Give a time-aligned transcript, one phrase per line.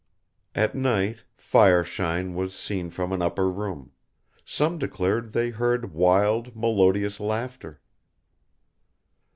[0.55, 3.91] At night fire shine was seen from an upper room;
[4.43, 7.79] some declared they heard wild, melodious laughter.